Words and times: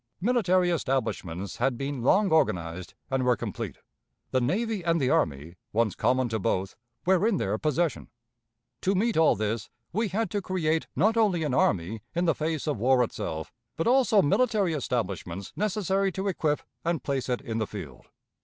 Military 0.19 0.71
establishments 0.71 1.57
had 1.57 1.77
been 1.77 2.01
long 2.01 2.31
organized, 2.31 2.95
and 3.11 3.21
were 3.23 3.35
complete; 3.37 3.77
the 4.31 4.41
navy 4.41 4.81
and 4.83 4.99
the 4.99 5.11
army, 5.11 5.57
once 5.73 5.93
common 5.93 6.27
to 6.27 6.39
both, 6.39 6.75
were 7.05 7.27
in 7.27 7.37
their 7.37 7.55
possession. 7.59 8.09
To 8.81 8.95
meet 8.95 9.15
all 9.15 9.35
this 9.35 9.69
we 9.93 10.07
had 10.07 10.31
to 10.31 10.41
create 10.41 10.87
not 10.95 11.17
only 11.17 11.43
an 11.43 11.53
army 11.53 12.01
in 12.15 12.25
the 12.25 12.33
face 12.33 12.65
of 12.65 12.79
war 12.79 13.03
itself, 13.03 13.53
but 13.77 13.85
also 13.85 14.23
military 14.23 14.73
establishments 14.73 15.53
necessary 15.55 16.11
to 16.13 16.27
equip 16.27 16.63
and 16.83 17.03
place 17.03 17.29
it 17.29 17.39
in 17.39 17.59
the 17.59 17.67
field. 17.67 18.07